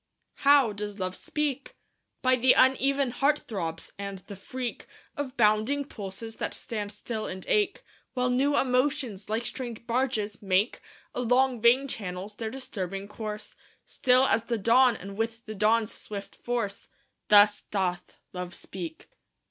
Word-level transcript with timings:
How 0.37 0.73
does 0.73 0.97
Love 0.99 1.15
speak? 1.15 1.75
By 2.23 2.35
the 2.35 2.53
uneven 2.53 3.11
heart 3.11 3.37
throbs, 3.37 3.91
and 3.99 4.17
the 4.17 4.35
freak 4.35 4.87
Of 5.15 5.37
bounding 5.37 5.85
pulses 5.85 6.37
that 6.37 6.55
stand 6.55 6.91
still 6.91 7.27
and 7.27 7.45
ache, 7.45 7.83
While 8.15 8.31
new 8.31 8.57
emotions, 8.57 9.29
like 9.29 9.45
strange 9.45 9.85
barges, 9.85 10.41
make 10.41 10.81
Along 11.13 11.61
vein 11.61 11.87
channels 11.87 12.33
their 12.33 12.49
disturbing 12.49 13.07
course; 13.09 13.55
Still 13.85 14.23
as 14.25 14.45
the 14.45 14.57
dawn, 14.57 14.95
and 14.95 15.17
with 15.17 15.45
the 15.45 15.53
dawn's 15.53 15.93
swift 15.93 16.35
force 16.37 16.87
Thus 17.27 17.61
doth 17.69 18.11
Love 18.33 18.55
speak. 18.55 19.07